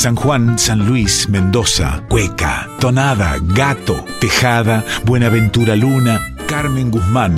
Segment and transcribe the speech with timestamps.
[0.00, 7.36] San Juan, San Luis, Mendoza, Cueca, Tonada, Gato, Tejada, Buenaventura Luna, Carmen Guzmán.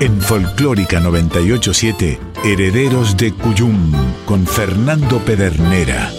[0.00, 3.92] En Folclórica 987, Herederos de Cuyum,
[4.24, 6.10] con Fernando Pedernera.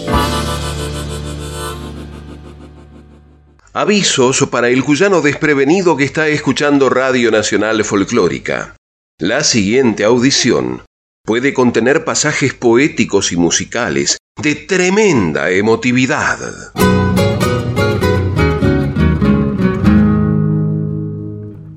[3.72, 8.76] Avisos para el cuyano desprevenido que está escuchando Radio Nacional Folclórica.
[9.18, 10.82] La siguiente audición
[11.24, 16.38] puede contener pasajes poéticos y musicales de tremenda emotividad.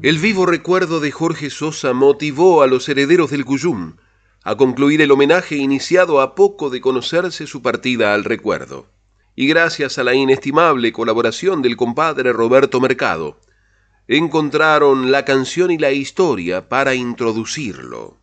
[0.01, 3.97] El vivo recuerdo de Jorge Sosa motivó a los herederos del Cuyum
[4.43, 8.87] a concluir el homenaje iniciado a poco de conocerse su partida al recuerdo
[9.35, 13.39] y gracias a la inestimable colaboración del compadre Roberto Mercado,
[14.07, 18.17] encontraron la canción y la historia para introducirlo.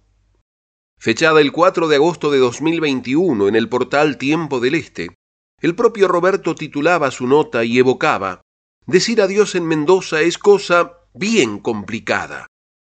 [1.04, 5.14] Fechada el 4 de agosto de 2021 en el portal Tiempo del Este,
[5.60, 8.40] el propio Roberto titulaba su nota y evocaba,
[8.86, 12.46] Decir adiós en Mendoza es cosa bien complicada.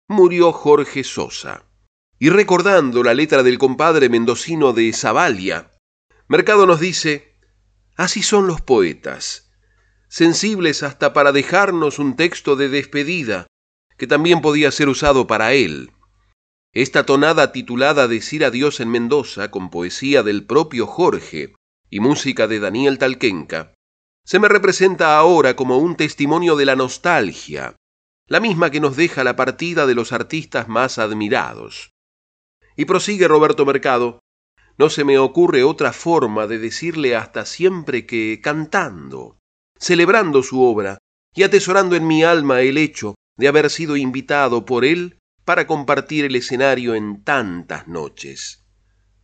[0.08, 1.66] Murió Jorge Sosa.
[2.20, 5.72] Y recordando la letra del compadre mendocino de Zavalia,
[6.28, 7.40] Mercado nos dice,
[7.96, 9.50] Así son los poetas,
[10.08, 13.48] sensibles hasta para dejarnos un texto de despedida,
[13.98, 15.90] que también podía ser usado para él.
[16.76, 21.54] Esta tonada titulada Decir adiós en Mendoza, con poesía del propio Jorge
[21.92, 23.76] y música de Daniel Talquenca,
[24.26, 27.76] se me representa ahora como un testimonio de la nostalgia,
[28.28, 31.92] la misma que nos deja la partida de los artistas más admirados.
[32.76, 34.22] Y prosigue Roberto Mercado,
[34.80, 39.38] no se me ocurre otra forma de decirle hasta siempre que cantando,
[39.78, 40.98] celebrando su obra
[41.36, 46.26] y atesorando en mi alma el hecho de haber sido invitado por él para compartir
[46.26, 48.64] el escenario en tantas noches.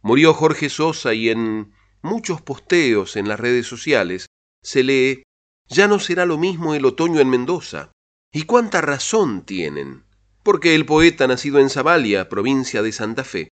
[0.02, 4.28] Murió Jorge Sosa y en muchos posteos en las redes sociales
[4.64, 5.24] se lee
[5.68, 7.92] Ya no será lo mismo el otoño en Mendoza.
[8.32, 10.04] ¿Y cuánta razón tienen?
[10.44, 13.50] Porque el poeta nacido en Zavalia, provincia de Santa Fe,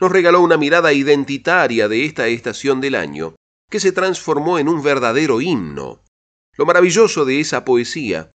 [0.00, 3.34] nos regaló una mirada identitaria de esta estación del año,
[3.68, 6.02] que se transformó en un verdadero himno.
[6.56, 8.30] Lo maravilloso de esa poesía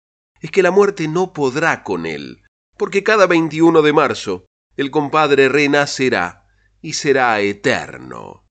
[0.41, 2.40] es que la muerte no podrá con él,
[2.81, 6.47] porque cada 21 de marzo el compadre renacerá
[6.81, 8.47] y será eterno.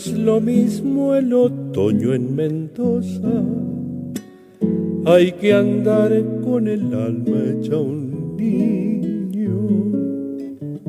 [0.00, 3.44] Es lo mismo el otoño en Mendoza.
[5.04, 6.10] Hay que andar
[6.42, 9.58] con el alma hecha un niño.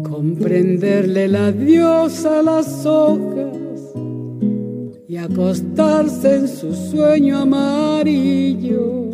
[0.02, 3.58] Comprenderle la diosa a las hojas
[5.10, 9.10] y acostarse en su sueño amarillo.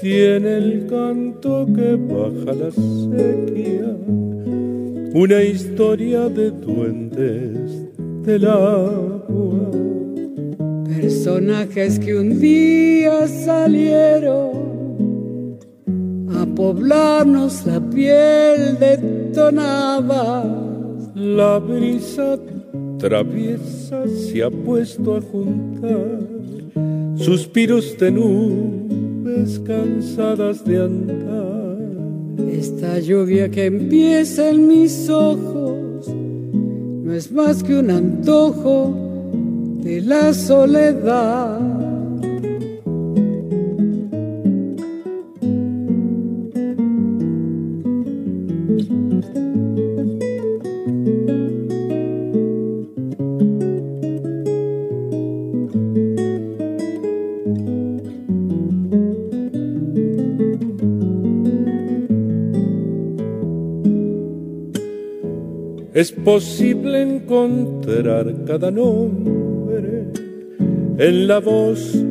[0.00, 3.96] Tiene el canto que baja la sequía,
[5.14, 7.67] una historia de duendes
[8.28, 9.70] del agua.
[10.84, 14.50] Personajes que un día salieron
[16.38, 18.98] a poblarnos la piel de
[19.32, 20.46] tonabas.
[21.14, 22.38] La brisa
[22.98, 26.20] traviesa se ha puesto a juntar
[27.16, 31.78] suspiros de nubes cansadas de andar.
[32.52, 35.57] Esta lluvia que empieza en mis ojos
[37.08, 38.94] no es más que un antojo
[39.82, 41.77] de la soledad.
[66.28, 70.12] Es posible encontrar cada nombre
[70.98, 72.04] en la voz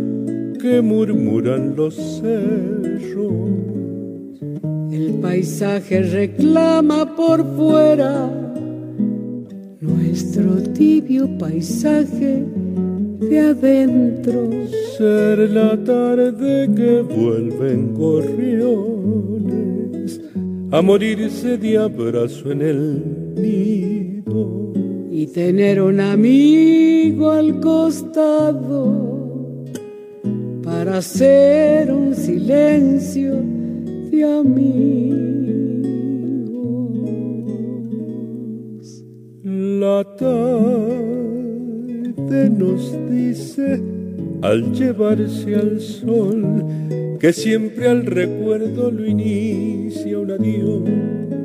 [0.59, 3.13] que murmuran los cerros.
[4.91, 8.27] El paisaje reclama por fuera
[9.81, 12.43] nuestro tibio paisaje
[13.19, 14.49] de adentro.
[14.97, 19.37] Ser la tarde que vuelven gorriones
[20.71, 23.03] a morirse de abrazo en el
[25.19, 29.25] y tener un amigo al costado
[30.63, 33.41] para hacer un silencio
[34.11, 35.33] de amigos.
[39.43, 40.37] La tarde
[42.51, 43.81] nos dice
[44.43, 46.63] al llevarse al sol
[47.19, 51.36] que siempre al recuerdo lo inicia un adiós.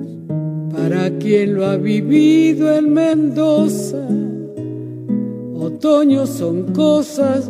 [0.83, 4.05] Para quien lo ha vivido en Mendoza,
[5.55, 7.49] otoño son cosas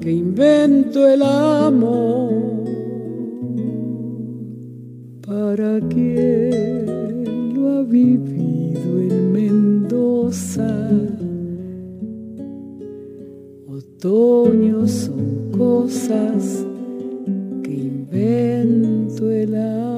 [0.00, 2.32] que invento el amor.
[5.24, 10.90] Para quien lo ha vivido en Mendoza,
[13.68, 16.66] otoño son cosas
[17.62, 19.91] que invento el amor.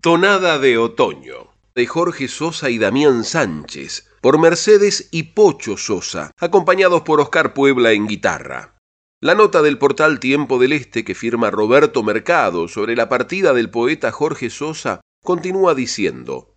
[0.00, 7.02] Tonada de Otoño, de Jorge Sosa y Damián Sánchez, por Mercedes y Pocho Sosa, acompañados
[7.02, 8.78] por Oscar Puebla en guitarra.
[9.20, 13.70] La nota del portal Tiempo del Este que firma Roberto Mercado sobre la partida del
[13.70, 16.54] poeta Jorge Sosa continúa diciendo,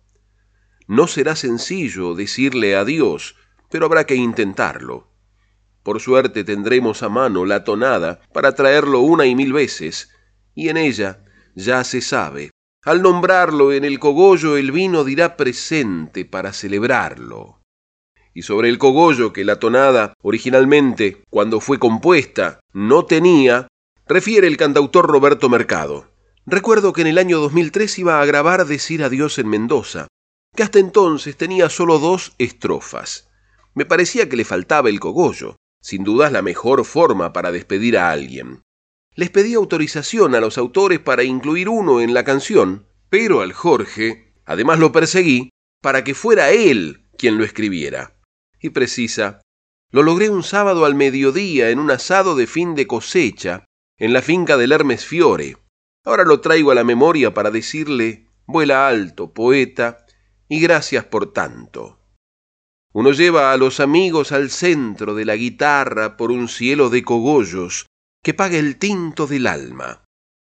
[0.86, 3.34] No será sencillo decirle adiós,
[3.72, 5.08] pero habrá que intentarlo.
[5.82, 10.10] Por suerte tendremos a mano la tonada para traerlo una y mil veces,
[10.54, 11.24] y en ella
[11.56, 12.51] ya se sabe.
[12.84, 17.60] Al nombrarlo en el cogollo el vino dirá presente para celebrarlo.
[18.34, 23.68] Y sobre el cogollo que la tonada originalmente, cuando fue compuesta, no tenía,
[24.08, 26.10] refiere el cantautor Roberto Mercado.
[26.44, 30.08] Recuerdo que en el año 2003 iba a grabar Decir adiós en Mendoza,
[30.56, 33.30] que hasta entonces tenía solo dos estrofas.
[33.74, 38.10] Me parecía que le faltaba el cogollo, sin duda la mejor forma para despedir a
[38.10, 38.62] alguien.
[39.14, 44.32] Les pedí autorización a los autores para incluir uno en la canción, pero al Jorge,
[44.46, 45.50] además lo perseguí,
[45.82, 48.16] para que fuera él quien lo escribiera.
[48.58, 49.42] Y precisa,
[49.90, 53.66] lo logré un sábado al mediodía en un asado de fin de cosecha,
[53.98, 55.58] en la finca del Hermes Fiore.
[56.04, 60.06] Ahora lo traigo a la memoria para decirle, vuela alto, poeta,
[60.48, 62.00] y gracias por tanto.
[62.94, 67.86] Uno lleva a los amigos al centro de la guitarra por un cielo de cogollos
[68.22, 70.04] que paga el tinto del alma.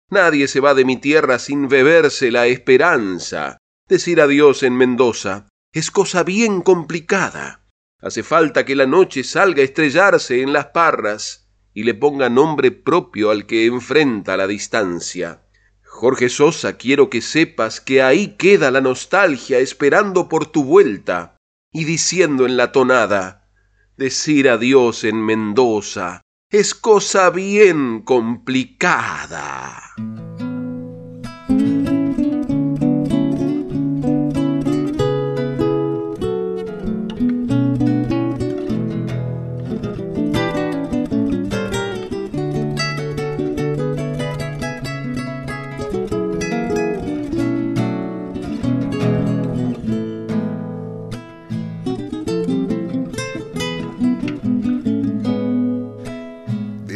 [0.10, 3.58] Nadie se va de mi tierra sin beberse la esperanza.
[3.88, 7.68] Decir adiós en Mendoza es cosa bien complicada.
[8.00, 12.72] Hace falta que la noche salga a estrellarse en las parras y le ponga nombre
[12.72, 15.42] propio al que enfrenta la distancia.
[15.84, 21.36] Jorge Sosa, quiero que sepas que ahí queda la nostalgia esperando por tu vuelta
[21.72, 23.50] y diciendo en la tonada,
[23.98, 29.82] decir adiós en Mendoza es cosa bien complicada.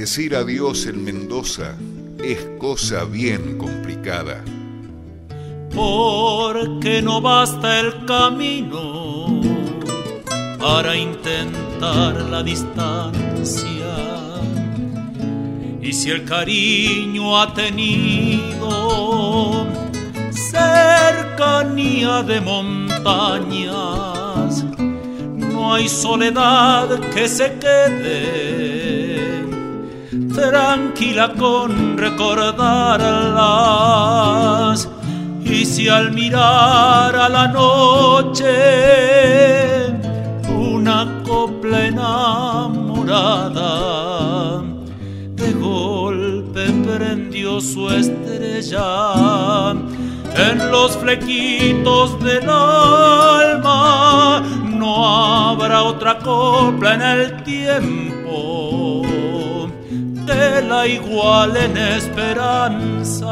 [0.09, 1.75] Decir adiós en Mendoza
[2.17, 4.43] es cosa bien complicada.
[5.69, 9.39] Porque no basta el camino
[10.57, 13.93] para intentar la distancia.
[15.79, 18.67] Y si el cariño ha tenido
[20.31, 23.75] cercanía de montañas,
[25.35, 28.98] no hay soledad que se quede
[30.33, 32.79] tranquila con recordarlas.
[35.43, 38.47] Y si al mirar a la noche
[40.47, 43.31] una copla enamorada
[45.35, 57.01] de golpe prendió su estrella en los flequitos del alma, no habrá otra copla en
[57.01, 58.18] el tiempo
[60.67, 63.27] la igual en esperanza.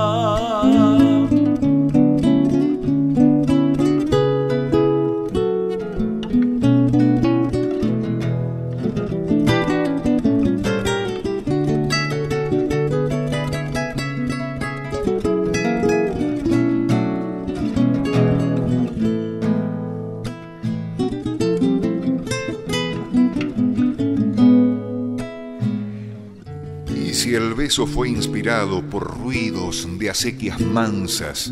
[27.67, 31.51] Beso fue inspirado por ruidos de acequias mansas.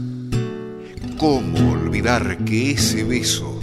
[1.18, 3.60] ¿Cómo olvidar que ese beso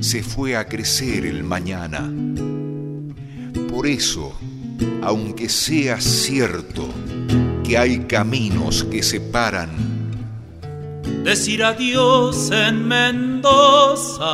[0.00, 2.12] se fue a crecer el mañana.
[3.68, 4.36] Por eso,
[5.02, 6.88] aunque sea cierto
[7.62, 9.70] que hay caminos que separan,
[11.22, 14.24] decir adiós en Mendoza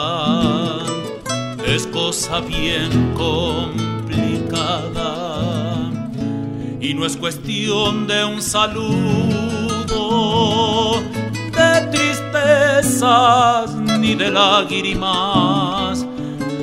[1.67, 5.10] es cosa bien complicada
[6.91, 9.01] y no es cuestión de un saludo,
[11.31, 16.05] de tristezas ni de lágrimas,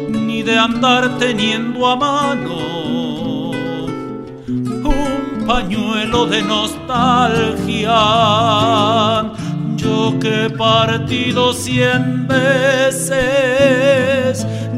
[0.09, 3.51] ni de andar teniendo a mano
[4.49, 7.95] un pañuelo de nostalgia.
[9.77, 13.15] Yo que he partido cien veces,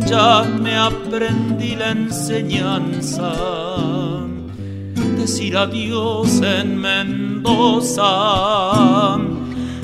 [0.05, 3.98] ya me aprendí la enseñanza.
[5.29, 8.09] Decir adiós en Mendoza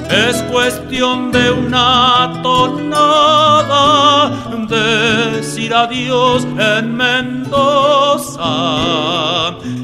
[0.10, 4.32] es cuestión de una tonada,
[4.68, 8.56] decir adiós en Mendoza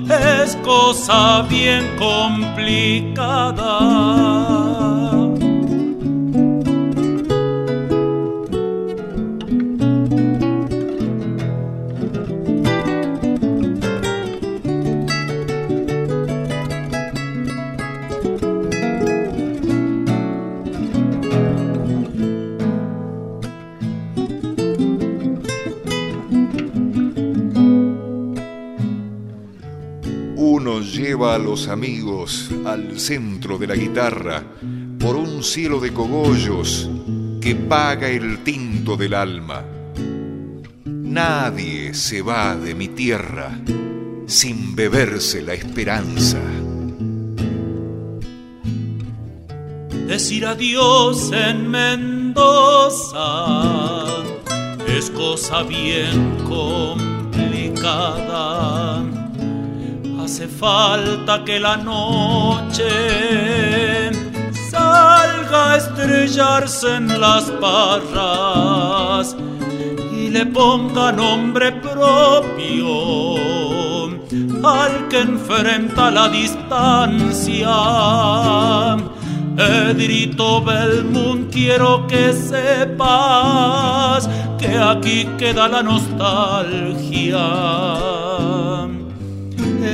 [0.10, 3.72] es cosa bien complicada.
[31.12, 34.41] Lleva a los amigos al centro de la guitarra
[34.98, 36.89] por un cielo de cogollos
[37.41, 39.62] que paga el tinto del alma.
[40.86, 43.60] Nadie se va de mi tierra
[44.25, 46.39] sin beberse la esperanza.
[50.08, 53.18] Decir adiós en Mendoza
[54.88, 57.51] es cosa bien complicada
[60.32, 62.88] Hace falta que la noche
[64.72, 69.36] salga a estrellarse en las barras
[70.14, 73.36] y le ponga nombre propio
[74.64, 77.76] al que enfrenta la distancia.
[79.58, 87.42] Edrito Belmont, quiero que sepas que aquí queda la nostalgia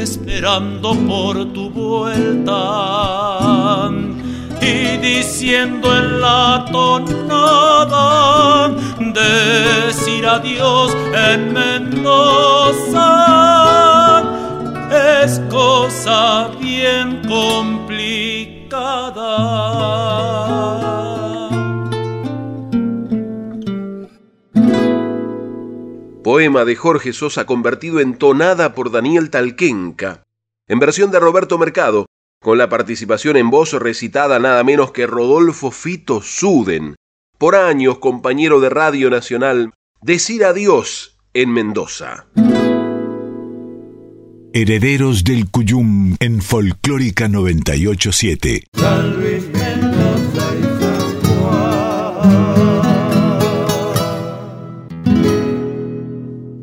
[0.10, 2.62] esperando por tu vuelta
[4.62, 13.14] y diciendo en la tonada decir adiós en Mendoza
[15.24, 17.68] es cosa bien complicada.
[26.28, 30.24] Poema de Jorge Sosa convertido en tonada por Daniel Talquenca,
[30.68, 32.06] en versión de Roberto Mercado,
[32.42, 36.98] con la participación en voz recitada nada menos que Rodolfo Fito Suden,
[37.38, 42.28] por años compañero de Radio Nacional, Decir Adiós en Mendoza.
[44.52, 48.66] Herederos del Cuyum en Folclórica 987.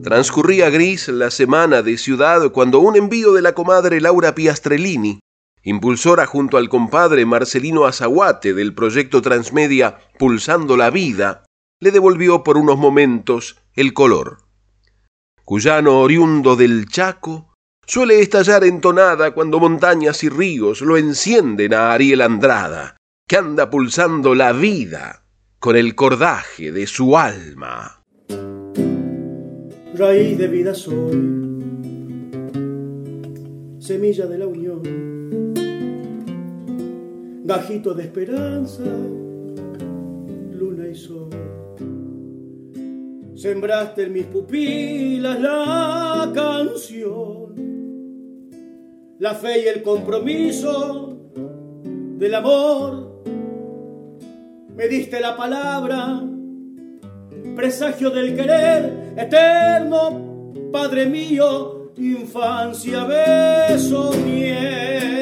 [0.05, 5.19] Transcurría gris la semana de ciudad cuando un envío de la comadre Laura Piastrellini,
[5.63, 11.47] impulsora junto al compadre Marcelino Azaguate del proyecto Transmedia Pulsando la Vida,
[11.81, 14.43] le devolvió por unos momentos el color.
[15.43, 17.55] Cuyano oriundo del Chaco,
[17.87, 24.35] suele estallar entonada cuando montañas y ríos lo encienden a Ariel Andrada, que anda pulsando
[24.35, 25.25] la vida
[25.59, 28.05] con el cordaje de su alma
[29.97, 31.61] raíz de vida soy,
[33.79, 34.83] semilla de la unión,
[37.45, 38.83] gajito de esperanza,
[40.53, 41.31] luna y sol.
[43.37, 47.55] Sembraste en mis pupilas la canción,
[49.19, 51.19] la fe y el compromiso
[52.19, 53.23] del amor.
[54.75, 56.34] Me diste la palabra
[57.55, 65.15] presagio del querer eterno, Padre mío, infancia, beso, miel.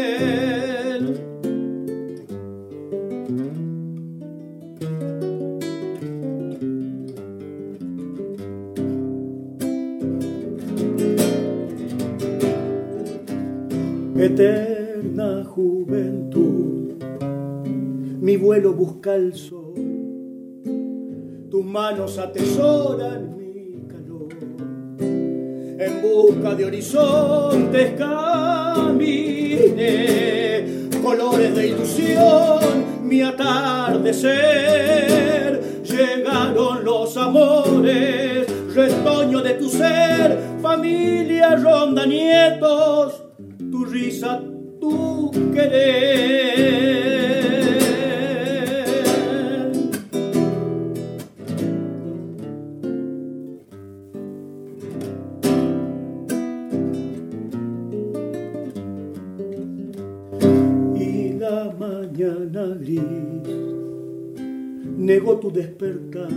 [14.16, 16.94] Eterna juventud,
[18.20, 19.61] mi vuelo busca el sol
[21.62, 24.28] tus manos atesoran mi calor.
[24.98, 29.04] En busca de horizontes caminé,
[31.02, 34.32] colores de ilusión, mi atardecer.
[35.84, 43.22] Llegaron los amores, retoño de tu ser, familia ronda nietos,
[43.70, 44.42] tu risa,
[44.80, 47.21] tu querer.
[65.42, 66.30] Tu despertar,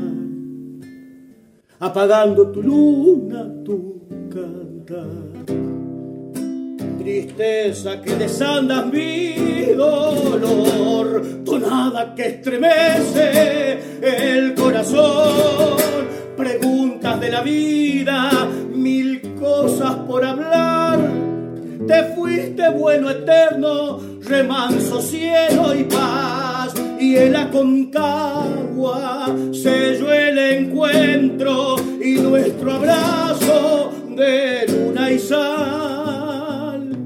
[1.79, 4.01] apagando tu luna, tu
[4.33, 5.45] cantar.
[6.97, 15.77] Tristeza que desandas mi dolor, tonada que estremece el corazón,
[16.35, 18.31] preguntas de la vida,
[18.73, 20.97] mil cosas por hablar.
[21.85, 26.44] Te fuiste bueno eterno, remanso cielo y paz
[26.99, 36.97] y el Aconcagua selló el encuentro y nuestro abrazo de luna y sal.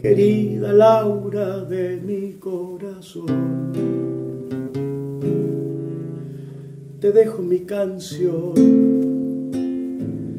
[0.00, 3.72] Querida Laura de mi corazón,
[7.00, 8.54] te dejo mi canción,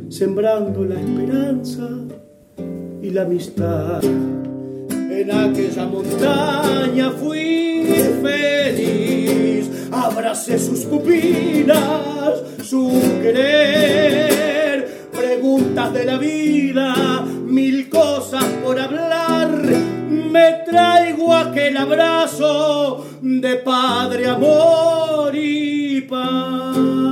[0.10, 1.89] sembrando la esperanza
[3.01, 4.03] y la amistad.
[4.03, 7.75] En aquella montaña fui
[8.21, 19.50] feliz, abracé sus pupilas, su querer, preguntas de la vida, mil cosas por hablar.
[20.09, 27.05] Me traigo aquel abrazo de padre, amor y paz.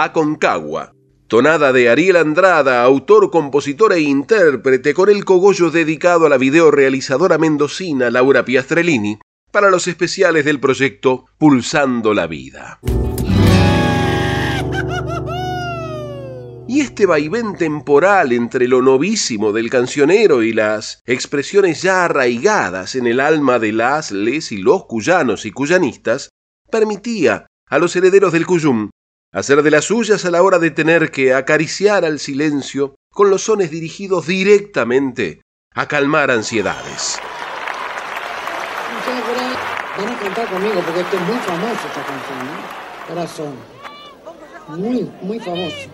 [0.00, 0.94] Aconcagua,
[1.28, 7.36] tonada de Ariel Andrada, autor, compositor e intérprete, con el cogollo dedicado a la videorealizadora
[7.36, 9.18] mendocina Laura Piastrellini,
[9.52, 12.80] para los especiales del proyecto Pulsando la Vida.
[16.66, 23.06] Y este vaivén temporal entre lo novísimo del cancionero y las expresiones ya arraigadas en
[23.06, 26.30] el alma de las, les y los cuyanos y cuyanistas,
[26.70, 28.90] permitía a los herederos del Cuyum
[29.38, 33.42] hacer de las suyas a la hora de tener que acariciar al silencio con los
[33.42, 35.42] sones dirigidos directamente
[35.74, 37.18] a calmar ansiedades.
[40.22, 43.06] Cantar conmigo porque esto es muy famoso esta canción, ¿no?
[43.08, 43.54] Corazón.
[44.76, 45.88] Muy, muy famoso.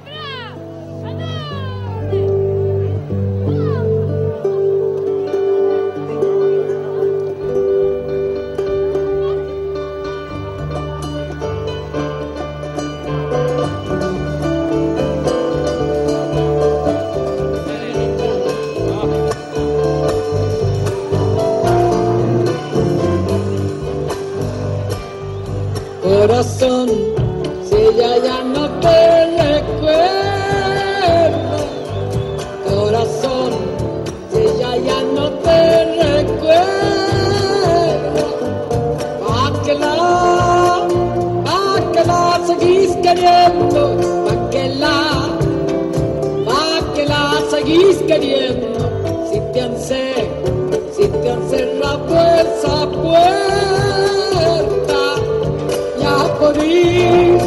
[26.26, 26.88] Corazón,
[27.68, 30.56] si ella ya no te recuerda,
[32.66, 33.50] corazón,
[34.32, 35.58] si ella ya no te
[36.02, 36.62] recuerda,
[39.20, 40.88] pa' que la,
[41.44, 43.80] pa' que la seguís queriendo,
[44.24, 44.98] pa' que la,
[46.46, 48.80] pa' que la seguís queriendo,
[49.30, 49.76] si te han
[50.96, 53.43] si te han cerrado esa puerta
[56.74, 57.44] podís,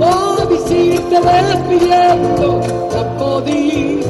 [0.00, 2.60] podís irte despidiendo,
[2.92, 4.06] ya podís,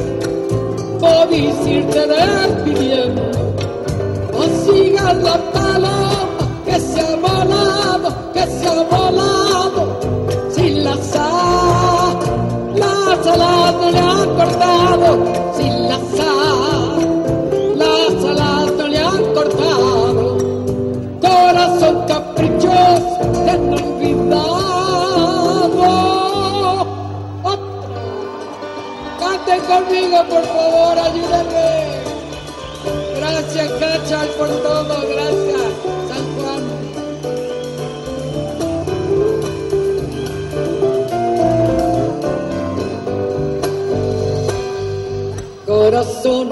[0.99, 3.23] podís irte despidiendo.
[4.33, 9.83] No sigas la paloma que se ha volado, que se ha volado,
[10.51, 12.17] sin la sal,
[12.75, 15.40] las alas le han cortado,
[29.71, 32.01] conmigo, por favor, ayúdenme.
[33.17, 34.95] Gracias, Cachal, por todo.
[35.13, 35.71] Gracias,
[36.09, 36.63] San Juan.
[45.65, 46.49] Corazón,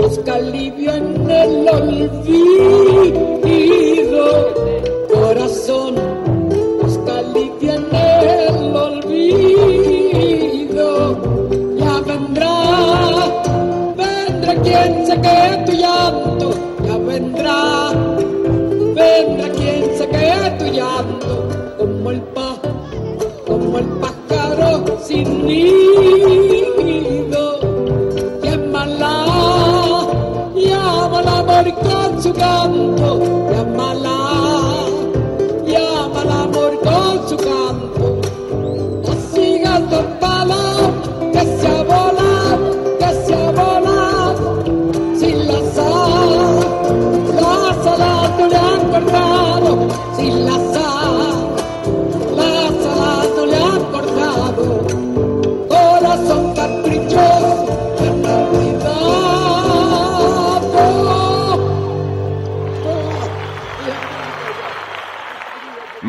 [0.00, 2.93] busca alivio en el olvido.
[15.26, 15.53] Olvido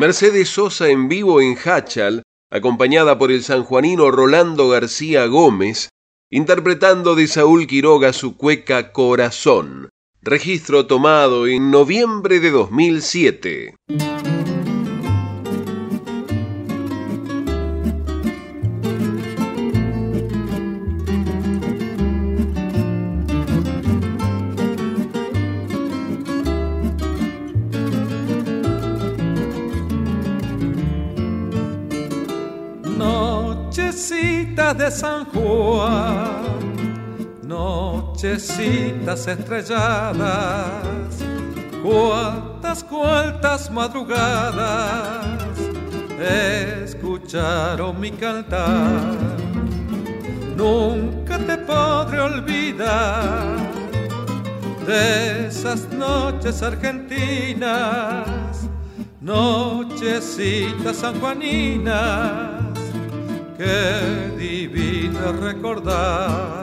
[0.06, 5.88] Mercedes Sosa en vivo en Hachal, acompañada por el sanjuanino Rolando García Gómez,
[6.30, 9.88] interpretando de Saúl Quiroga su cueca Corazón,
[10.22, 13.74] registro tomado en noviembre de 2007.
[34.74, 36.42] De San Juan,
[37.44, 40.18] nochecitas estrelladas,
[41.84, 45.38] cuántas, cuántas madrugadas
[46.82, 49.16] escucharon mi cantar.
[50.56, 53.56] Nunca te podré olvidar
[54.84, 58.26] de esas noches argentinas,
[59.20, 62.55] nochecitas sanjuaninas
[63.56, 66.62] qué divino recordar.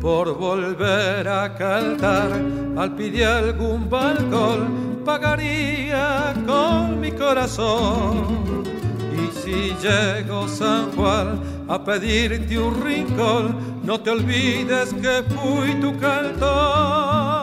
[0.00, 2.32] Por volver a cantar
[2.76, 8.64] al pie de algún balcón, pagaría con mi corazón.
[9.12, 15.98] Y si llego San Juan a pedirte un rincón, no te olvides que fui tu
[15.98, 17.39] cantor.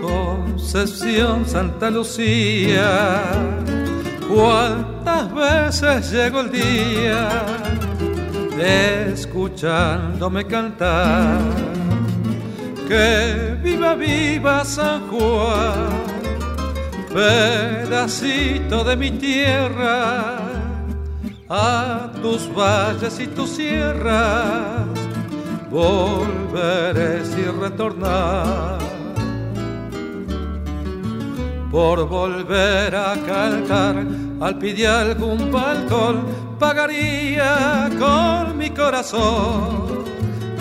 [0.00, 3.20] Concepción, Santa Lucía,
[4.26, 7.28] cuántas veces llegó el día
[9.12, 11.40] escuchándome cantar,
[12.88, 15.88] que viva, viva San Juan,
[17.12, 20.38] pedacito de mi tierra,
[21.50, 24.87] a tus valles y tus sierras
[25.70, 28.78] volveré sin retornar.
[31.70, 34.06] Por volver a cantar
[34.40, 36.24] al de algún balcón,
[36.58, 40.04] pagaría con mi corazón.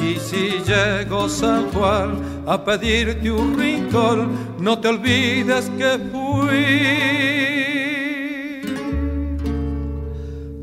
[0.02, 6.98] Y si llego San Juan a pedirte un rincón, no te olvides que fui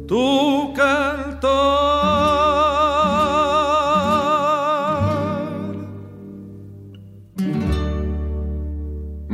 [0.06, 2.13] tu cantor.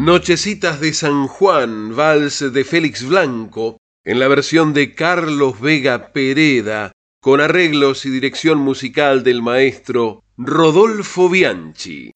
[0.01, 6.93] Nochecitas de San Juan, vals de Félix Blanco, en la versión de Carlos Vega Pereda,
[7.21, 12.13] con arreglos y dirección musical del maestro Rodolfo Bianchi.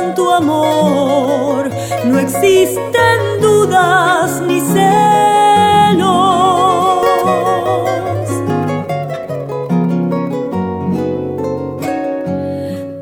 [0.00, 1.70] Tanto amor,
[2.06, 6.00] no existen dudas ni celos.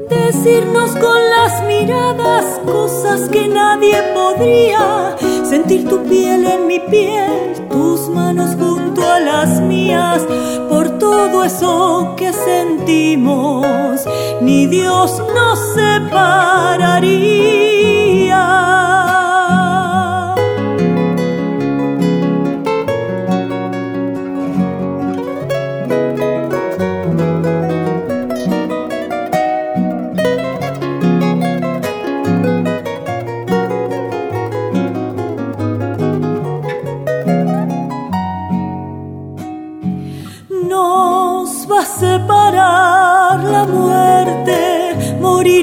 [0.09, 8.09] Decirnos con las miradas cosas que nadie podría, sentir tu piel en mi piel, tus
[8.09, 10.27] manos junto a las mías,
[10.69, 14.05] por todo eso que sentimos,
[14.41, 17.39] ni Dios nos separaría.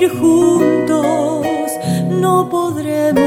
[0.03, 1.71] Juntos,
[2.10, 3.23] no podremos.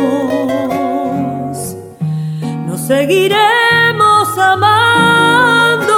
[2.66, 5.94] Nos seguiremos amando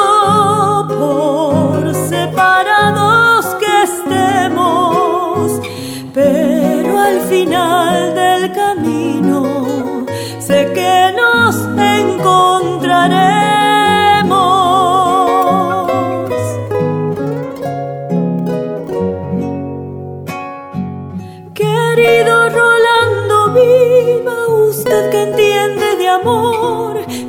[0.88, 5.61] por separados que estemos,
[6.14, 10.06] pero al final del camino
[10.38, 13.39] sé que nos encontraremos.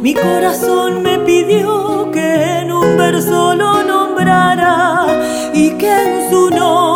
[0.02, 5.06] Mi corazón me pidió que en un verso lo nombrara
[5.54, 6.91] y que en su nombre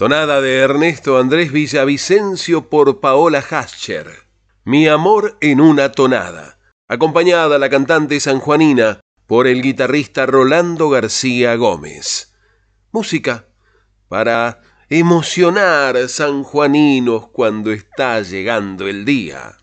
[0.00, 4.06] Tonada de Ernesto Andrés Villavicencio por Paola Hascher.
[4.64, 6.56] Mi amor en una tonada.
[6.88, 12.34] Acompañada la cantante sanjuanina por el guitarrista Rolando García Gómez.
[12.92, 13.44] Música
[14.08, 19.58] para emocionar sanjuaninos cuando está llegando el día.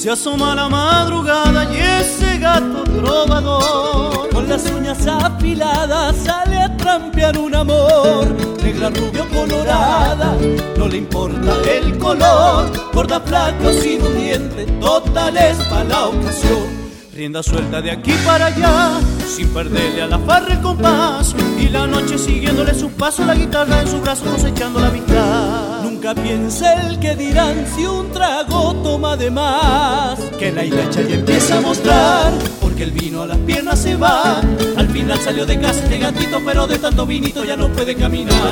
[0.00, 7.36] Se asoma la madrugada y ese gato trovador Con las uñas afiladas sale a trampear
[7.36, 8.26] un amor
[8.62, 10.34] Negra, rubio, colorada,
[10.78, 16.80] no le importa el color Gorda, flaca sin diente, total es para la ocasión
[17.12, 18.92] Rienda suelta de aquí para allá,
[19.28, 21.34] sin perderle a la farra el compás.
[21.58, 25.69] Y la noche siguiéndole su paso, la guitarra en su brazo cosechando la mitad.
[26.02, 30.18] Nunca piense el que dirán si un trago toma de más.
[30.38, 34.40] Que la hilacha ya empieza a mostrar, porque el vino a las piernas se va.
[34.78, 38.50] Al final salió de casa de gatito, pero de tanto vinito ya no puede caminar.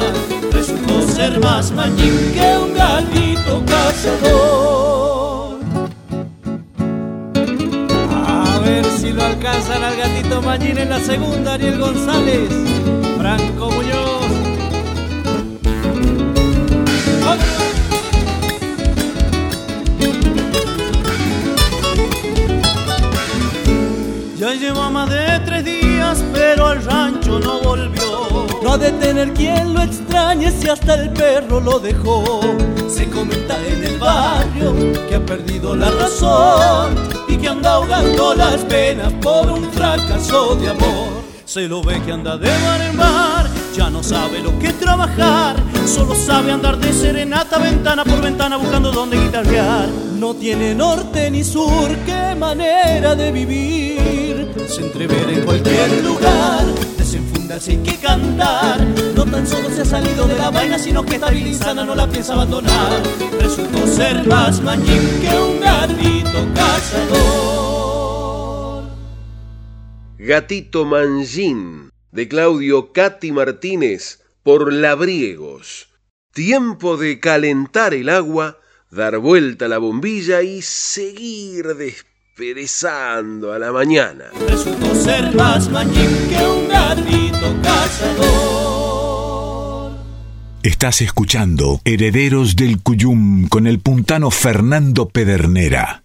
[0.52, 5.58] Resultó ser más mañín que un gatito cazador.
[9.00, 12.50] si lo alcanzan al gatito Mañín en la segunda, Ariel González,
[13.16, 14.07] Franco Muñoz.
[28.78, 32.40] De tener quien lo extrañe si hasta el perro lo dejó.
[32.88, 34.74] Se comenta en el barrio
[35.08, 36.94] que ha perdido la razón
[37.28, 41.28] y que anda ahogando las penas por un fracaso de amor.
[41.44, 45.56] Se lo ve que anda de bar en bar, ya no sabe lo que trabajar,
[45.86, 49.88] solo sabe andar de serenata ventana por ventana buscando dónde guitarrear.
[50.18, 56.66] No tiene norte ni sur, qué manera de vivir, se entrever en cualquier lugar,
[57.08, 58.86] desenfundarse hay que cantar.
[59.14, 62.06] No tan solo se ha salido de la vaina, sino que está bien no la
[62.06, 63.02] piensa abandonar.
[63.40, 67.68] Resultó ser más mañín que un gatito cazador.
[70.18, 75.88] Gatito Manjín, de Claudio Cati Martínez, por Labriegos.
[76.34, 78.58] Tiempo de calentar el agua,
[78.90, 81.74] dar vuelta la bombilla y seguir
[82.38, 84.26] desperezando a la mañana.
[84.48, 88.78] Resultó ser más mañín que un gatito cazador.
[90.62, 96.04] Estás escuchando Herederos del Cuyum con el puntano Fernando Pedernera.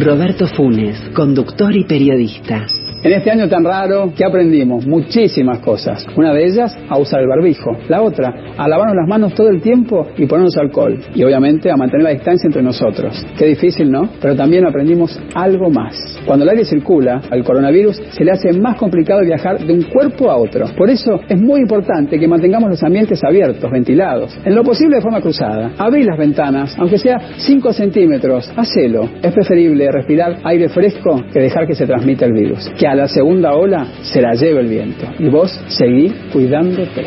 [0.00, 2.64] Roberto Funes, conductor y periodista.
[3.06, 4.84] En este año tan raro, ¿qué aprendimos?
[4.84, 6.04] Muchísimas cosas.
[6.16, 7.76] Una de ellas, a usar el barbijo.
[7.88, 10.98] La otra, a lavarnos las manos todo el tiempo y ponernos alcohol.
[11.14, 13.24] Y obviamente a mantener la distancia entre nosotros.
[13.38, 14.08] Qué difícil, ¿no?
[14.20, 15.94] Pero también aprendimos algo más.
[16.26, 20.28] Cuando el aire circula, al coronavirus se le hace más complicado viajar de un cuerpo
[20.28, 20.66] a otro.
[20.76, 24.36] Por eso es muy importante que mantengamos los ambientes abiertos, ventilados.
[24.44, 25.70] En lo posible de forma cruzada.
[25.78, 28.50] Abrir las ventanas, aunque sea 5 centímetros.
[28.56, 29.08] Hacelo.
[29.22, 32.68] Es preferible respirar aire fresco que dejar que se transmita el virus.
[32.76, 35.06] Que la segunda ola se la lleve el viento.
[35.18, 37.04] Y vos seguí cuidándote.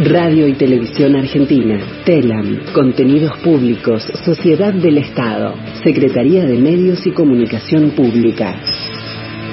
[0.00, 7.90] Radio y Televisión Argentina, TELAM, Contenidos Públicos, Sociedad del Estado, Secretaría de Medios y Comunicación
[7.90, 8.56] Pública.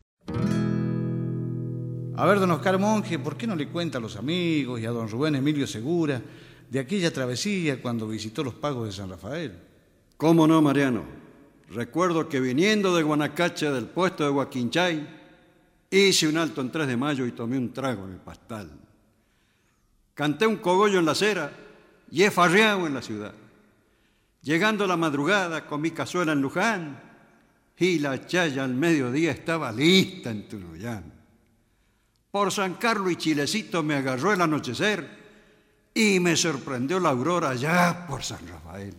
[2.18, 4.90] A ver, don Oscar Monje, ¿por qué no le cuenta a los amigos y a
[4.90, 6.20] don Rubén Emilio Segura
[6.68, 9.56] de aquella travesía cuando visitó los pagos de San Rafael?
[10.18, 11.04] ¿Cómo no, Mariano?
[11.70, 15.08] Recuerdo que viniendo de Guanacacha del puesto de Huaquinchay,
[15.92, 18.72] hice un alto en 3 de mayo y tomé un trago en el pastal.
[20.16, 21.52] Canté un cogollo en la acera
[22.10, 23.36] y he farreado en la ciudad.
[24.42, 27.00] Llegando la madrugada con mi cazuela en Luján
[27.78, 31.17] y la chaya al mediodía estaba lista en Tunuyán.
[32.38, 35.10] Por San Carlos y Chilecito me agarró el anochecer
[35.92, 38.94] y me sorprendió la aurora allá por San Rafael.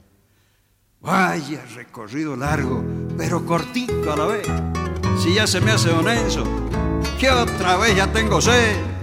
[1.00, 2.84] Vaya recorrido largo,
[3.16, 4.48] pero cortito a la vez.
[5.22, 6.42] Si ya se me hace don Enzo,
[7.20, 8.97] que otra vez ya tengo sed.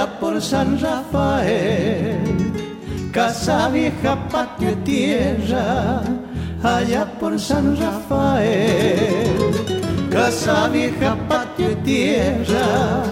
[0.00, 2.20] Allá por San Rafael,
[3.12, 6.00] casa vieja, patio y tierra,
[6.62, 9.28] allá por San Rafael,
[10.10, 13.02] casa vieja, patio y tierra,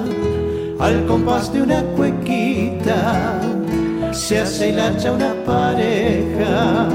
[0.81, 3.39] al compás de una cuequita,
[4.13, 6.89] se hace y hacha una pareja,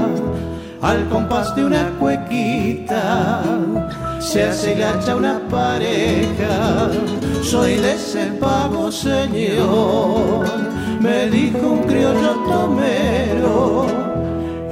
[0.82, 3.42] al compás de una cuequita,
[4.18, 6.90] se hace y hacha una pareja
[7.44, 10.46] soy de ese pago, señor,
[11.00, 13.86] me dijo un criollo tomero,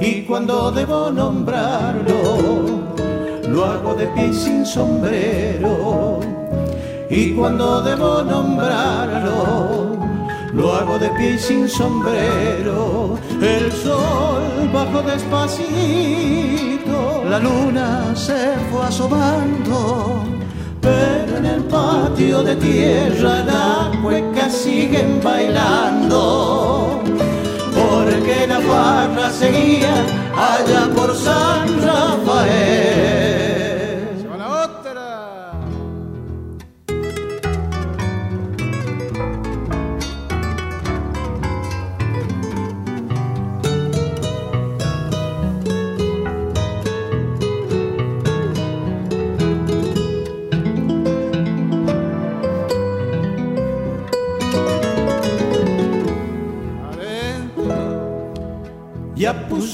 [0.01, 2.81] y cuando debo nombrarlo,
[3.47, 6.19] lo hago de pie sin sombrero,
[7.09, 9.99] y cuando debo nombrarlo,
[10.51, 15.63] lo hago de pie y sin sombrero, el sol bajó despacito,
[17.29, 20.33] la luna se fue asomando
[20.83, 27.01] pero en el patio de tierra la cueca siguen bailando,
[27.73, 29.93] porque la farra seguía
[30.35, 33.32] allá por San Rafael.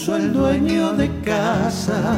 [0.09, 2.17] Puso el dueño de casa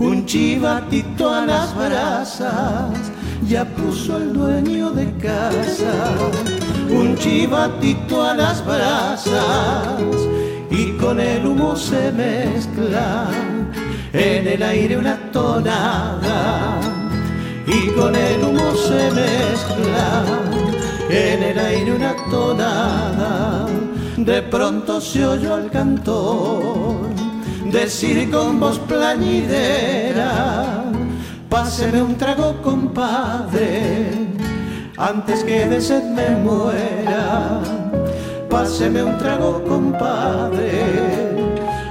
[0.00, 3.12] un chivatito a las brasas,
[3.48, 6.16] ya puso el dueño de casa
[6.90, 10.02] un chivatito a las brasas
[10.70, 13.28] y con el humo se mezcla
[14.12, 16.80] en el aire una tonada
[17.66, 20.24] y con el humo se mezcla
[21.08, 23.63] en el aire una tonada
[24.16, 27.08] de pronto se oyó al cantor
[27.70, 30.84] decir con voz plañidera,
[31.48, 34.28] páseme un trago compadre,
[34.96, 37.60] antes que de sed me muera.
[38.48, 40.84] Páseme un trago compadre,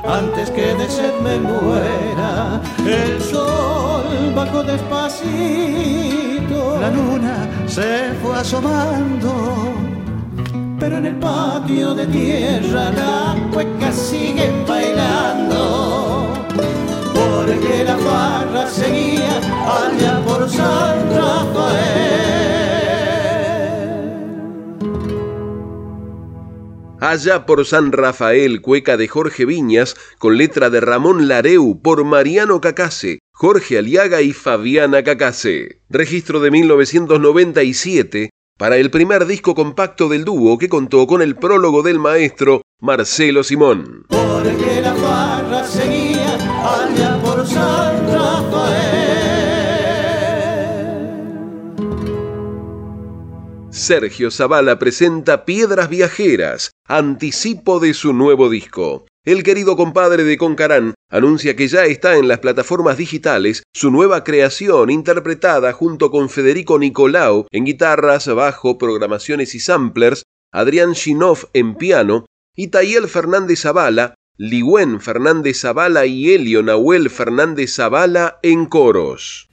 [0.07, 2.61] antes que de sed me muera.
[2.88, 9.92] El sol bajó despacito, la luna se fue asomando
[10.84, 16.27] pero en el patio de tierra la cueca sigue bailando,
[17.13, 22.43] porque la barra seguía allá por San Rafael.
[26.99, 32.59] Allá por San Rafael, cueca de Jorge Viñas, con letra de Ramón Lareu, por Mariano
[32.59, 35.81] Cacase, Jorge Aliaga y Fabiana Cacase.
[35.89, 38.31] Registro de 1997
[38.64, 43.43] para el primer disco compacto del dúo que contó con el prólogo del maestro Marcelo
[43.43, 44.05] Simón.
[44.07, 49.34] Porque la farra seguía allá por San Rafael.
[53.70, 59.05] Sergio Zavala presenta Piedras Viajeras, anticipo de su nuevo disco.
[59.26, 64.26] El querido compadre de Concarán anuncia que ya está en las plataformas digitales su nueva
[64.26, 71.76] creación interpretada junto con Federico Nicolau en guitarras, bajo, programaciones y samplers, Adrián Shinoff en
[71.76, 79.47] piano y Tayel Fernández Zavala, Ligüen Fernández Zavala y Elio Nahuel Fernández Zavala en coros.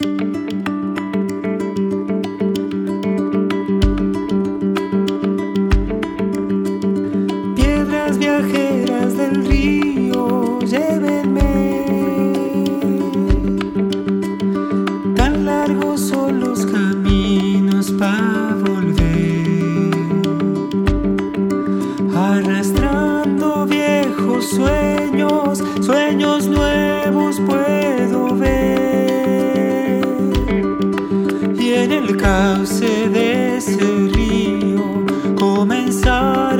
[32.20, 33.78] Cauce de ese
[34.14, 35.04] río
[35.36, 36.59] comenzar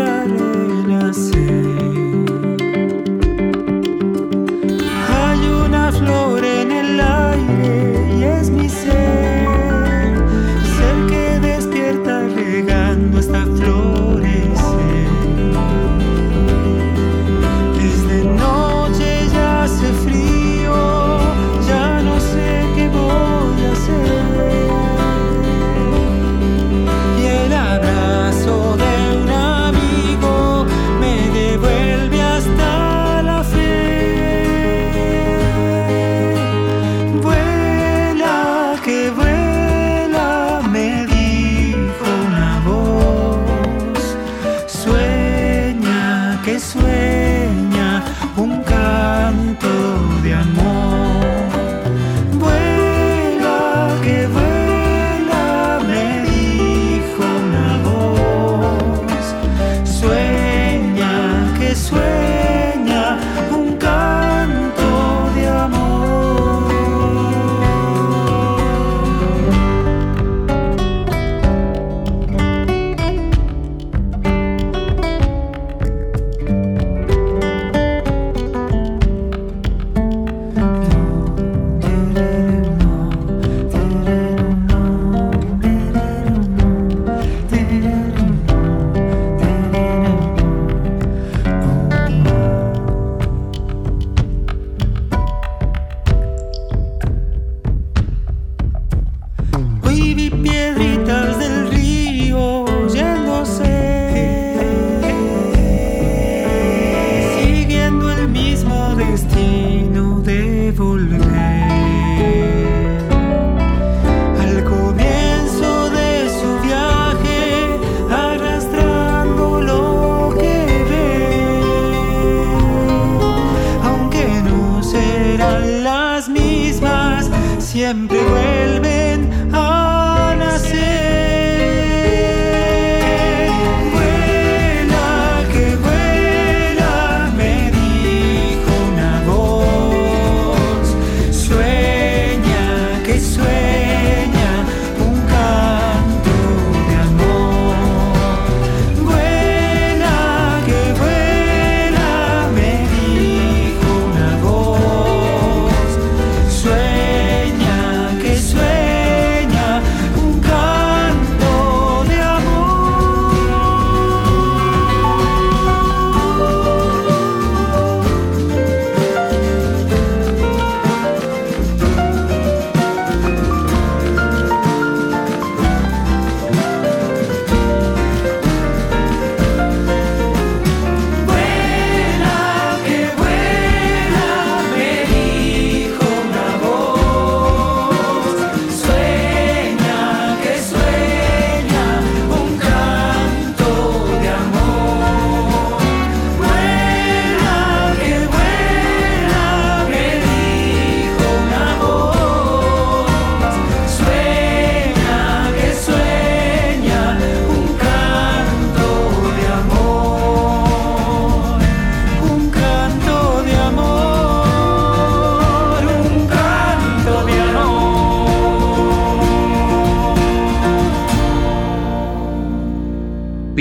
[127.73, 128.50] siempre vuelven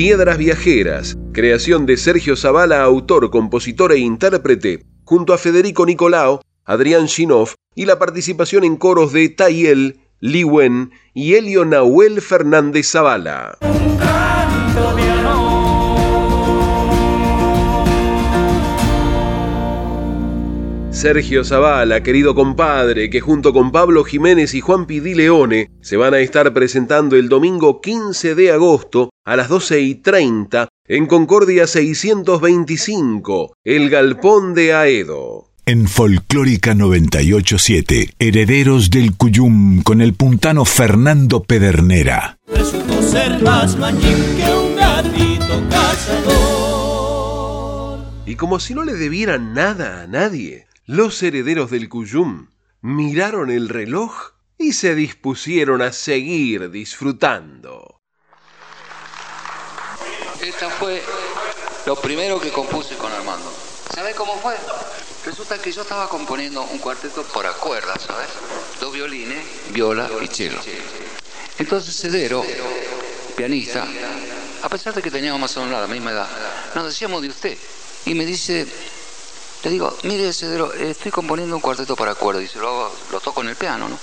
[0.10, 7.06] Piedras Viajeras, creación de Sergio Zavala, autor, compositor e intérprete, junto a Federico Nicolao, Adrián
[7.06, 13.60] Shinoff y la participación en coros de Tayel, Wen y Elio Nahuel Fernández Zavala.
[20.90, 26.16] Sergio Zavala, querido compadre, que junto con Pablo Jiménez y Juan Pidi Leone se van
[26.16, 31.68] a estar presentando el domingo 15 de agosto a las 12 y 30 en Concordia
[31.68, 35.52] 625, el Galpón de Aedo.
[35.68, 42.40] En Folclórica 987, Herederos del Cuyum con el puntano Fernando Pedernera.
[42.48, 46.80] Resultó ser más que un gatito cazador.
[48.26, 52.48] Y como si no le debieran nada a nadie, los herederos del Cuyum
[52.82, 57.99] miraron el reloj y se dispusieron a seguir disfrutando.
[60.50, 61.04] Esta fue
[61.86, 63.54] lo primero que compuse con Armando.
[63.94, 64.56] ¿Sabes cómo fue?
[65.24, 68.28] Resulta que yo estaba componiendo un cuarteto para cuerdas, ¿sabes?
[68.80, 70.60] Dos violines, viola y cello.
[71.60, 72.44] Entonces Cedero,
[73.38, 73.86] pianista,
[74.64, 76.28] a pesar de que teníamos más o menos la misma edad,
[76.74, 77.56] nos decíamos de usted.
[78.06, 78.66] Y me dice,
[79.62, 82.42] le digo, mire, Cedro, estoy componiendo un cuarteto para cuerdas.
[82.42, 84.00] Dice, lo, lo toco en el piano, ¿no?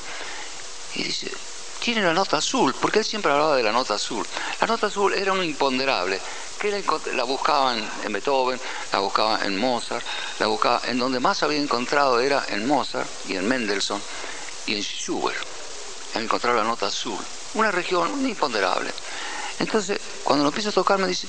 [0.94, 1.28] Y dice,
[1.87, 4.26] tiene la nota azul, porque él siempre hablaba de la nota azul.
[4.61, 6.20] La nota azul era un imponderable,
[6.59, 6.82] que
[7.14, 8.61] la buscaba en, Beethoven,
[8.93, 10.05] la buscaba en Mozart,
[10.41, 14.03] la buscaba, en donde más había encontrado era en Mozart y en Mendelssohn
[14.66, 15.39] y en Schubert.
[16.11, 17.20] Había encontrado la nota azul,
[17.55, 18.93] una región imponderable.
[19.61, 21.28] Entonces, cuando lo empiezo a tocar, me dice,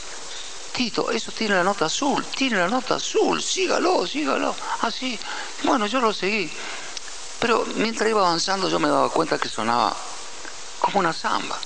[0.72, 4.56] Tito, eso tiene la nota azul, tiene la nota azul, sígalo, sígalo.
[4.82, 5.28] Así, ah,
[5.66, 6.52] bueno, yo lo seguí.
[7.40, 9.96] Pero mientras iba avanzando yo me daba cuenta que sonaba
[10.88, 11.60] como una samba.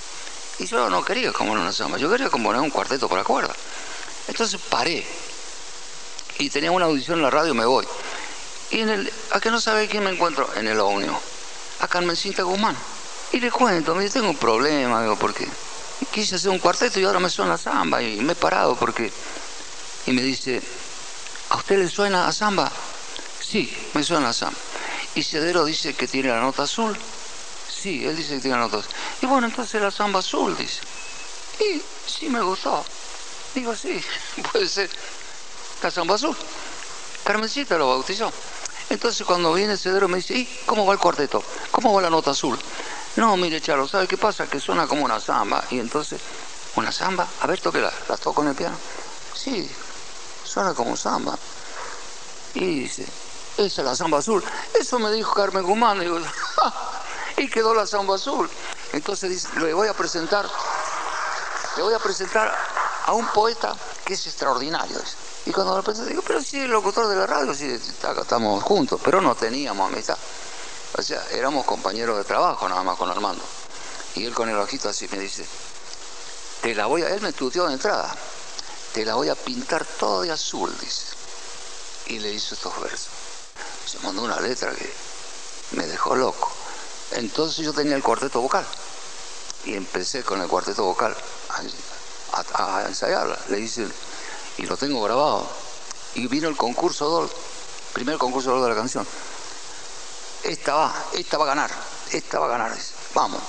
[0.58, 3.54] Y yo no quería componer una samba, yo quería componer un cuarteto para cuerda.
[4.28, 5.06] Entonces paré.
[6.40, 7.88] Y tenía una audición en la radio, me voy.
[8.72, 10.50] Y en el, ¿a que no sabe quién me encuentro?
[10.56, 11.16] En el ONU.
[11.82, 12.76] A Carmencita Guzmán.
[13.32, 15.48] Y le cuento, me dice, tengo un problema, digo, ¿por qué?
[16.12, 19.12] quise hacer un cuarteto y ahora me suena samba y me he parado porque...
[20.08, 20.60] Y me dice,
[21.50, 22.72] ¿a usted le suena a samba?
[23.40, 24.58] Sí, me suena a samba.
[25.14, 26.98] Y Cedero dice que tiene la nota azul.
[27.82, 28.92] Sí, él dice que tiene la nota azul.
[29.24, 30.82] Y bueno, entonces la samba azul, dice.
[31.60, 32.86] Y sí me gustó.
[33.56, 34.00] Digo, sí,
[34.52, 34.88] puede ser
[35.82, 36.38] la samba azul.
[37.24, 38.32] Carmencita lo bautizó.
[38.92, 41.44] Entonces cuando viene Cedero me dice, ¿y cómo va el cuarteto?
[41.72, 42.60] ¿Cómo va la nota azul?
[43.16, 44.46] No, mire, Charo, ¿sabe qué pasa?
[44.46, 45.64] Que suena como una samba.
[45.72, 46.22] Y entonces,
[46.76, 47.28] ¿una samba?
[47.42, 48.78] A ver, toque la, toco en el piano.
[49.34, 49.68] Sí,
[50.44, 51.36] suena como samba.
[52.54, 53.08] Y dice,
[53.58, 54.44] esa es la samba azul.
[54.80, 56.00] Eso me dijo Carmen Guzmán.
[56.00, 56.20] Digo,
[57.38, 58.50] y quedó la samba azul.
[58.94, 60.50] Entonces dice, le voy a presentar,
[61.78, 62.56] le voy a presentar
[63.06, 63.76] a un poeta
[64.06, 65.00] que es extraordinario.
[65.46, 69.00] Y cuando lo presenté, digo, pero sí, el locutor de la radio, sí, estamos juntos,
[69.04, 70.18] pero no teníamos amistad.
[70.98, 73.44] O sea, éramos compañeros de trabajo nada más con Armando.
[74.16, 75.46] Y él con el ojito así me dice,
[76.62, 78.14] te la voy a, él me estudió de entrada,
[78.94, 81.06] te la voy a pintar todo de azul, dice.
[82.08, 83.10] Y le hizo estos versos.
[83.86, 84.94] Se mandó una letra que
[85.72, 86.52] me dejó loco.
[87.12, 88.66] Entonces yo tenía el cuarteto vocal.
[89.66, 91.16] Y empecé con el cuarteto vocal
[92.54, 93.38] a, ensayarla.
[93.50, 93.88] Le hice,
[94.58, 95.48] y lo tengo grabado.
[96.16, 97.30] Y vino el concurso DOL,
[97.94, 99.06] primer concurso DOL de la canción
[100.44, 101.72] esta va, esta va a ganar,
[102.12, 102.78] esta va a ganar,
[103.14, 103.42] vamos.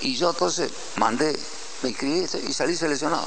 [0.00, 1.38] Y yo entonces mandé,
[1.82, 3.26] me inscribí y salí seleccionado.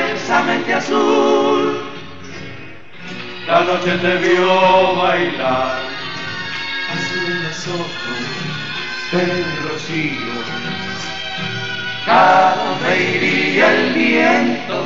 [0.31, 1.81] azul.
[3.47, 5.79] La noche te vio bailar,
[6.93, 8.21] azul en los ojos
[9.11, 10.33] del rocío.
[12.05, 14.77] Cada donde iría el viento,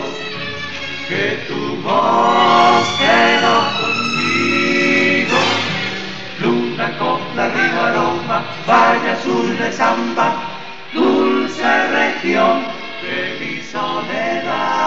[1.08, 5.38] que tu voz quedó conmigo.
[6.42, 10.34] Luna, copla, río, aroma, valle azul de samba,
[10.94, 12.64] dulce región
[13.04, 14.85] de mi soledad.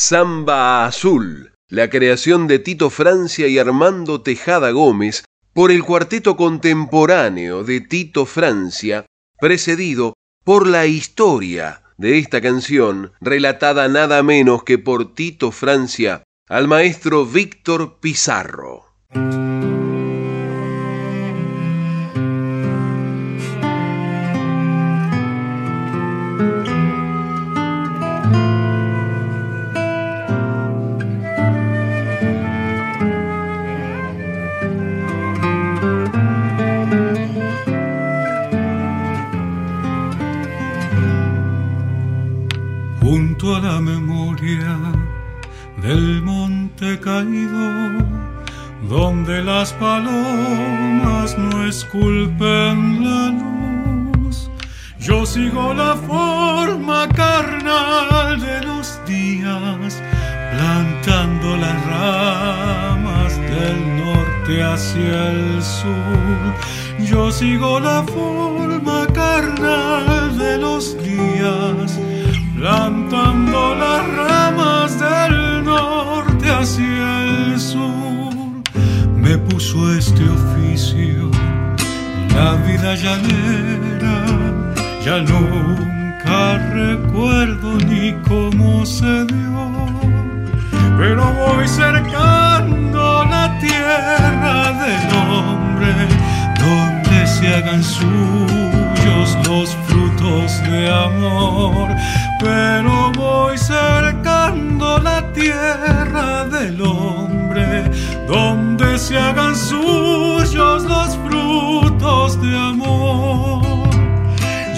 [0.00, 7.64] Samba Azul, la creación de Tito Francia y Armando Tejada Gómez por el cuarteto contemporáneo
[7.64, 9.06] de Tito Francia,
[9.40, 16.68] precedido por la historia de esta canción, relatada nada menos que por Tito Francia al
[16.68, 18.84] maestro Víctor Pizarro.
[109.58, 113.62] Suyos los frutos de amor.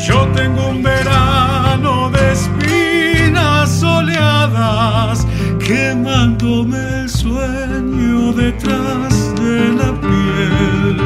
[0.06, 5.26] Yo tengo un verano de espinas soleadas,
[5.58, 11.00] quemándome el sueño detrás de la piel.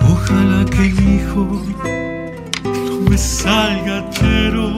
[0.00, 1.62] Ojalá que mi hijo
[2.64, 4.68] no me salga chero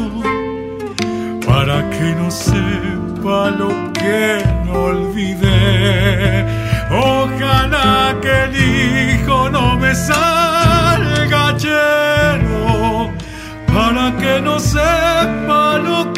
[1.46, 6.44] para que no sepa lo que no olvidé.
[6.90, 7.99] Ojalá
[9.94, 13.12] salga lleno,
[13.72, 16.09] para que no sepa lo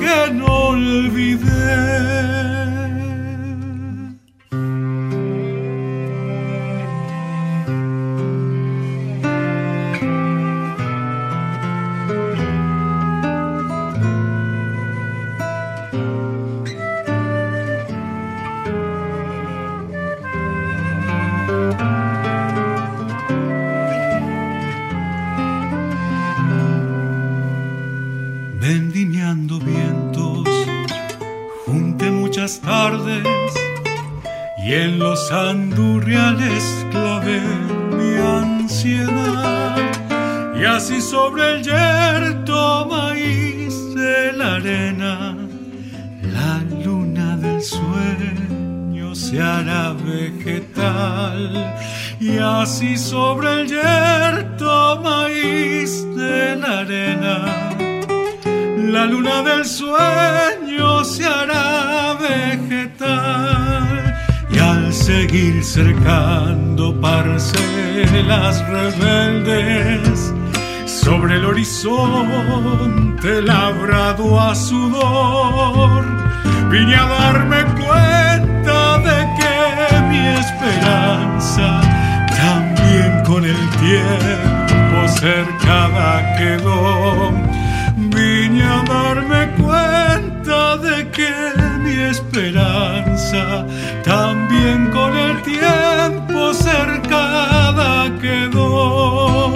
[34.73, 37.43] y en los andurriales clavé
[37.99, 39.77] mi ansiedad.
[40.59, 45.37] Y así sobre el yerto maíz de la arena
[46.23, 46.53] la
[46.85, 51.75] luna del sueño se hará vegetal.
[52.19, 57.35] Y así sobre el yerto maíz de la arena
[58.95, 61.92] la luna del sueño se hará
[65.13, 70.33] seguir cercando parcelas rebeldes.
[70.87, 76.05] Sobre el horizonte labrado a sudor
[76.71, 79.55] vine a darme cuenta de que
[80.11, 81.67] mi esperanza
[82.45, 87.33] también con el tiempo cercada quedó.
[87.97, 91.52] Vine a darme cuenta de que
[91.93, 93.67] mi esperanza
[94.05, 99.53] también con el tiempo cercada quedó.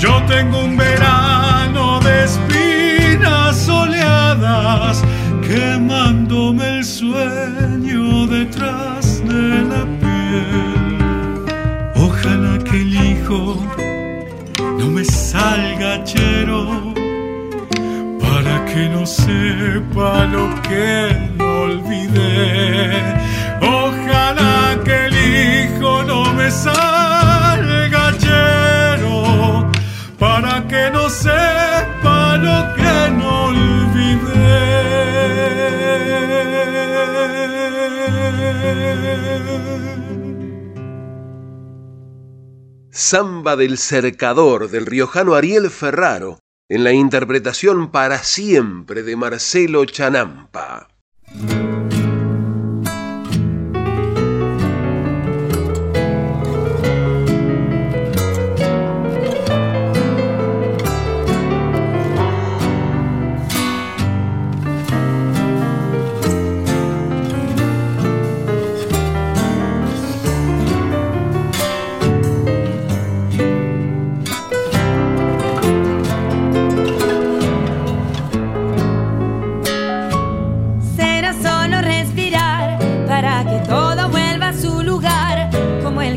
[0.00, 5.02] Yo tengo un verano de espinas soleadas
[5.46, 11.46] quemándome el sueño detrás de la piel.
[11.96, 13.56] Ojalá que el hijo
[14.78, 16.96] no me salga chero
[18.76, 23.02] que no sepa lo que olvidé.
[23.60, 29.70] Ojalá que el hijo no me salga chero
[30.18, 33.86] para que no sepa lo que no olvidé.
[42.90, 46.38] Samba del Cercador del riojano Ariel Ferraro
[46.68, 50.88] en la interpretación para siempre de Marcelo Chanampa.
[51.28, 51.75] Thank you.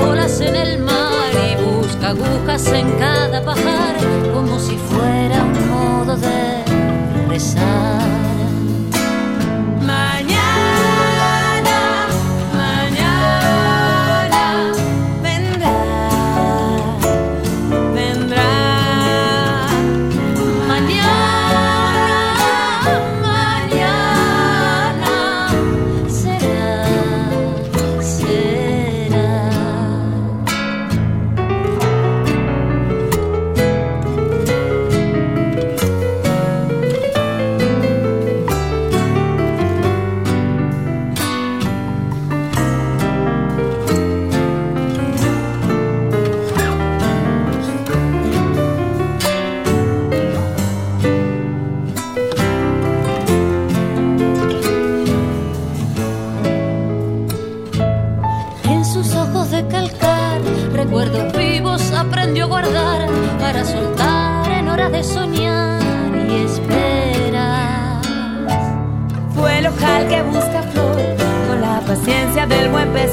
[0.00, 3.96] Horas en el mar y busca agujas en cada pajar
[4.32, 6.64] como si fuera un modo de
[7.28, 8.17] rezar.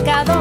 [0.05, 0.34] pescador.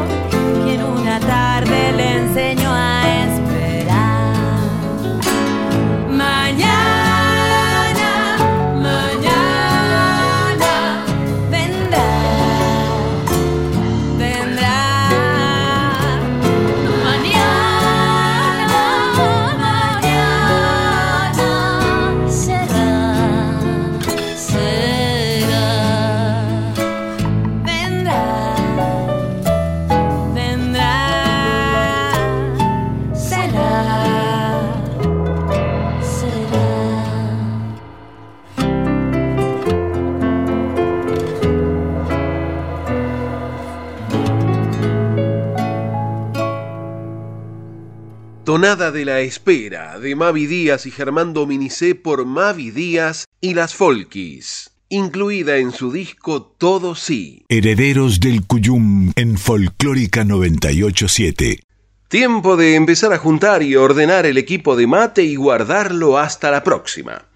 [48.74, 54.72] De la Espera de Mavi Díaz y Germán Dominicé por Mavi Díaz y las Folkis,
[54.88, 57.44] incluida en su disco Todo Sí.
[57.48, 61.60] Herederos del Cuyum en Folclórica 987.
[62.08, 66.64] Tiempo de empezar a juntar y ordenar el equipo de mate y guardarlo hasta la
[66.64, 67.26] próxima.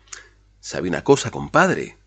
[0.58, 1.98] ¿Sabe una cosa, compadre?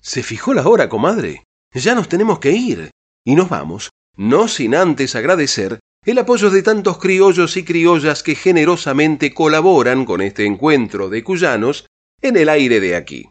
[0.00, 1.44] ¿Se fijó la hora, comadre?
[1.74, 2.90] Ya nos tenemos que ir.
[3.22, 8.36] Y nos vamos, no sin antes agradecer el apoyo de tantos criollos y criollas que
[8.36, 11.86] generosamente colaboran con este encuentro de cuyanos
[12.22, 13.28] en el aire de aquí.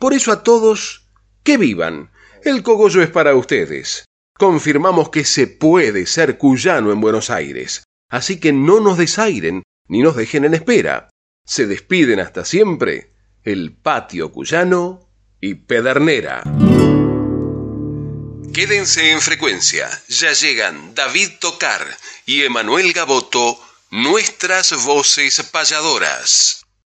[0.00, 1.08] Por eso a todos,
[1.42, 2.10] que vivan.
[2.42, 4.06] El cogollo es para ustedes.
[4.34, 7.84] Confirmamos que se puede ser cuyano en Buenos Aires.
[8.10, 11.10] Así que no nos desairen ni nos dejen en espera.
[11.44, 13.12] Se despiden hasta siempre
[13.42, 15.10] el patio cuyano
[15.40, 16.42] y Pedernera.
[18.56, 21.94] Quédense en frecuencia, ya llegan David Tocar
[22.24, 26.65] y Emanuel Gaboto, nuestras voces payadoras.